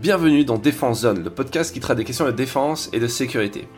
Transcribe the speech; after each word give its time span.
Bienvenue 0.00 0.44
dans 0.44 0.58
Défense 0.58 1.02
Zone, 1.02 1.22
le 1.22 1.30
podcast 1.30 1.72
qui 1.72 1.78
traite 1.78 1.96
des 1.96 2.04
questions 2.04 2.24
de 2.24 2.32
défense 2.32 2.90
et 2.92 2.98
de 2.98 3.06
sécurité. 3.06 3.68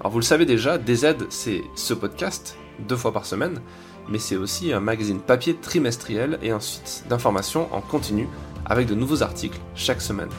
Alors 0.00 0.10
vous 0.10 0.18
le 0.18 0.24
savez 0.24 0.46
déjà, 0.46 0.78
DZ 0.78 1.16
c'est 1.28 1.62
ce 1.74 1.92
podcast, 1.92 2.56
deux 2.88 2.96
fois 2.96 3.12
par 3.12 3.26
semaine, 3.26 3.60
mais 4.08 4.18
c'est 4.18 4.36
aussi 4.36 4.72
un 4.72 4.80
magazine 4.80 5.20
papier 5.20 5.54
trimestriel 5.54 6.38
et 6.42 6.50
un 6.50 6.60
site 6.60 7.04
d'information 7.10 7.68
en 7.74 7.82
continu 7.82 8.26
avec 8.64 8.88
de 8.88 8.94
nouveaux 8.94 9.22
articles 9.22 9.60
chaque 9.74 10.00
semaine. 10.00 10.30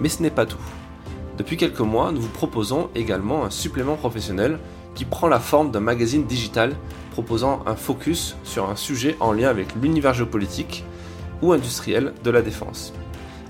Mais 0.00 0.08
ce 0.08 0.22
n'est 0.22 0.30
pas 0.30 0.46
tout. 0.46 0.56
Depuis 1.36 1.58
quelques 1.58 1.80
mois, 1.80 2.10
nous 2.10 2.22
vous 2.22 2.28
proposons 2.28 2.88
également 2.94 3.44
un 3.44 3.50
supplément 3.50 3.96
professionnel 3.96 4.58
qui 4.94 5.04
prend 5.04 5.28
la 5.28 5.38
forme 5.38 5.70
d'un 5.70 5.80
magazine 5.80 6.24
digital 6.24 6.74
proposant 7.10 7.62
un 7.66 7.76
focus 7.76 8.36
sur 8.44 8.70
un 8.70 8.76
sujet 8.76 9.16
en 9.20 9.32
lien 9.32 9.50
avec 9.50 9.74
l'univers 9.80 10.14
géopolitique 10.14 10.82
ou 11.42 11.52
industriel 11.52 12.14
de 12.24 12.30
la 12.30 12.40
défense. 12.40 12.94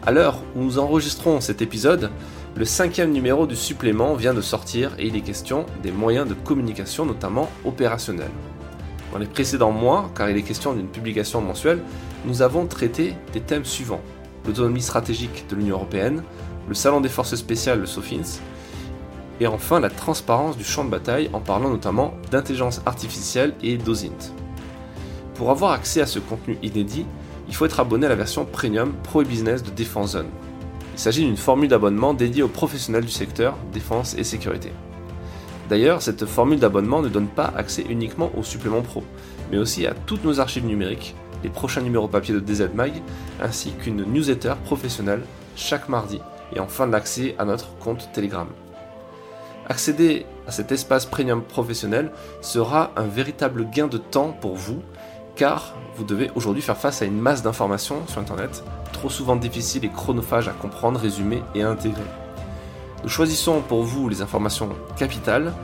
À 0.06 0.12
l'heure 0.12 0.38
où 0.56 0.62
nous 0.62 0.78
enregistrons 0.78 1.40
cet 1.40 1.60
épisode, 1.60 2.10
le 2.56 2.64
cinquième 2.64 3.12
numéro 3.12 3.46
du 3.46 3.56
supplément 3.56 4.14
vient 4.14 4.34
de 4.34 4.41
sortir 4.41 4.92
et 4.98 5.06
il 5.06 5.16
est 5.16 5.20
question 5.20 5.66
des 5.82 5.92
moyens 5.92 6.27
de 6.27 6.34
communication, 6.34 7.04
notamment 7.04 7.50
opérationnels. 7.64 8.30
Dans 9.12 9.18
les 9.18 9.27
précédents 9.27 9.72
mois, 9.72 10.10
car 10.16 10.30
il 10.30 10.36
est 10.36 10.42
question 10.42 10.72
d'une 10.72 10.88
publication 10.88 11.41
mensuelle, 11.41 11.82
nous 12.24 12.42
avons 12.42 12.66
traité 12.66 13.14
des 13.32 13.41
thèmes 13.41 13.64
suivants 13.64 14.00
l'autonomie 14.46 14.82
stratégique 14.82 15.44
de 15.48 15.56
l'Union 15.56 15.77
européenne, 15.77 16.22
le 16.69 16.74
Salon 16.74 17.00
des 17.00 17.08
forces 17.08 17.34
spéciales, 17.34 17.80
le 17.80 17.86
SOFINS, 17.86 18.41
et 19.41 19.46
enfin 19.46 19.80
la 19.80 19.91
transparence 19.91 20.56
du 20.56 20.64
champ 20.64 20.84
de 20.84 20.91
bataille 20.91 21.30
en 21.32 21.41
parlant 21.41 21.70
notamment 21.70 22.14
d'intelligence 22.30 22.80
artificielle 22.86 23.55
et 23.62 23.77
d'OSINT. 23.77 24.34
Pour 25.34 25.50
avoir 25.50 25.72
accès 25.72 26.00
à 26.00 26.06
ce 26.06 26.19
contenu 26.19 26.58
inédit, 26.62 27.06
il 27.50 27.56
faut 27.56 27.66
être 27.66 27.80
abonné 27.80 28.06
à 28.06 28.09
la 28.09 28.14
version 28.14 28.46
Premium 28.46 28.92
Pro 29.02 29.22
et 29.22 29.24
Business 29.24 29.64
de 29.64 29.70
Défense 29.70 30.12
Zone. 30.12 30.28
Il 30.95 30.98
s'agit 31.00 31.24
d'une 31.24 31.36
formule 31.36 31.68
d'abonnement 31.68 32.14
dédiée 32.14 32.45
aux 32.45 32.48
professionnels 32.48 33.04
du 33.04 33.10
secteur 33.10 33.56
défense 33.72 34.14
et 34.16 34.22
sécurité. 34.22 34.72
D'ailleurs, 35.69 36.00
cette 36.00 36.27
formule 36.27 36.60
d'abonnement 36.60 37.02
ne 37.02 37.08
donne 37.08 37.27
pas 37.27 37.52
accès 37.56 37.84
uniquement 37.88 38.30
au 38.36 38.44
supplément 38.44 38.83
pro, 38.83 39.02
mais 39.50 39.58
aussi 39.58 39.84
à 39.84 39.94
toutes 40.06 40.25
nos 40.25 40.38
archives 40.38 40.64
numériques, 40.64 41.16
les 41.42 41.50
prochains 41.50 41.80
numéros 41.80 42.06
papier 42.06 42.34
de 42.34 42.41
DZ 42.41 42.70
Mag, 42.72 42.92
ainsi 43.42 43.72
qu'une 43.72 44.05
newsletter 44.05 44.55
professionnelle 44.64 45.22
chaque 45.56 45.88
mardi, 45.88 46.20
et 46.55 46.60
enfin 46.60 46.86
l'accès 46.86 47.34
à 47.38 47.44
notre 47.44 47.77
compte 47.78 48.10
Telegram. 48.12 48.47
Accéder 49.69 50.25
à 50.47 50.53
cet 50.53 50.70
espace 50.70 51.05
premium 51.05 51.42
professionnel 51.42 52.12
sera 52.42 52.92
un 52.97 53.06
véritable 53.06 53.69
gain 53.70 53.88
de 53.88 53.98
temps 53.98 54.36
pour 54.41 54.55
vous 54.55 54.82
car 55.41 55.72
vous 55.96 56.05
devez 56.05 56.30
aujourd'hui 56.34 56.60
faire 56.60 56.77
face 56.77 57.00
à 57.00 57.06
une 57.06 57.19
masse 57.19 57.42
d'informations 57.42 58.06
sur 58.08 58.20
Internet, 58.20 58.62
trop 58.92 59.08
souvent 59.08 59.36
difficiles 59.36 59.86
et 59.86 59.88
chronophages 59.88 60.48
à 60.48 60.52
comprendre, 60.52 61.00
résumer 61.00 61.42
et 61.55 61.62
intégrer. 61.62 62.05
Nous 63.02 63.08
choisissons 63.08 63.62
pour 63.62 63.82
vous 63.82 64.10
les 64.10 64.20
informations 64.20 64.69
capitales 64.98 65.55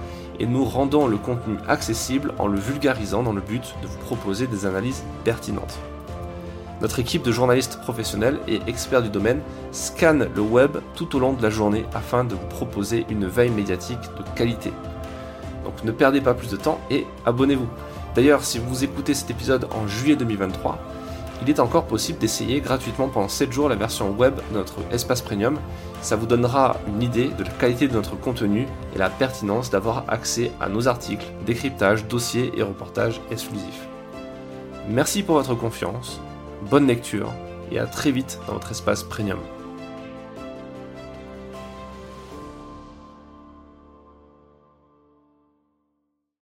et 0.41 0.46
nous 0.46 0.64
rendons 0.64 1.06
le 1.06 1.18
contenu 1.18 1.58
accessible 1.68 2.33
en 2.38 2.46
le 2.46 2.58
vulgarisant 2.58 3.22
dans 3.22 3.34
le 3.34 3.42
but 3.42 3.74
de 3.83 3.86
vous 3.86 3.98
proposer 3.98 4.46
des 4.46 4.64
analyses 4.64 5.05
pertinentes. 5.24 5.78
Notre 6.80 6.98
équipe 6.98 7.22
de 7.22 7.30
journalistes 7.30 7.78
professionnels 7.83 8.38
et 8.48 8.61
experts 8.66 9.02
du 9.02 9.11
domaine 9.11 9.42
scanne 9.72 10.30
le 10.34 10.40
web 10.40 10.78
tout 10.94 11.14
au 11.16 11.18
long 11.18 11.34
de 11.34 11.42
la 11.42 11.50
journée 11.50 11.84
afin 11.92 12.24
de 12.24 12.34
vous 12.34 12.46
proposer 12.46 13.05
une 13.11 13.27
veille 13.27 13.50
médiatique 13.50 14.00
de 14.16 14.24
qualité. 14.34 14.72
Donc 15.64 15.84
ne 15.84 15.92
perdez 15.92 16.22
pas 16.22 16.33
plus 16.33 16.48
de 16.48 16.56
temps 16.56 16.80
et 16.90 17.06
abonnez-vous. 17.27 17.68
D'ailleurs, 18.17 18.45
si 18.45 18.59
vous 18.59 18.83
écoutez 18.83 19.12
cet 19.12 19.31
épisode 19.31 19.69
en 19.75 19.86
juillet 19.86 20.17
2023, 20.17 20.78
il 21.42 21.50
est 21.50 21.61
encore 21.61 21.84
possible 21.84 22.19
d'essayer 22.19 22.62
gratuitement 22.62 23.08
pendant 23.08 23.28
7 23.28 23.53
jours 23.53 23.69
la 23.69 23.77
version 23.77 24.11
web 24.12 24.34
de 24.50 24.55
notre 24.56 24.77
espace 24.91 25.20
premium. 25.20 25.58
Ça 26.00 26.17
vous 26.17 26.25
donnera 26.25 26.78
une 26.89 27.03
idée 27.03 27.28
de 27.28 27.45
la 27.45 27.50
qualité 27.50 27.89
de 27.89 27.92
notre 27.92 28.19
contenu 28.19 28.67
et 28.95 28.98
la 28.98 29.11
pertinence 29.11 29.69
d'avoir 29.69 30.05
accès 30.08 30.50
à 30.62 30.70
nos 30.70 30.89
articles, 30.89 31.27
décryptages, 31.45 32.06
dossiers 32.06 32.53
et 32.56 32.62
reportages 32.62 33.20
exclusifs. 33.30 33.86
Merci 34.89 35.23
pour 35.23 35.35
votre 35.35 35.55
confiance, 35.55 36.19
bonne 36.70 36.86
lecture 36.86 37.35
et 37.70 37.79
à 37.79 37.85
très 37.85 38.13
vite 38.13 38.40
dans 38.46 38.55
votre 38.55 38.70
espace 38.70 39.02
premium. 39.02 39.40